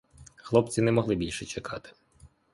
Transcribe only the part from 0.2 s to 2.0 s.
Хлопці не могли більше чекати.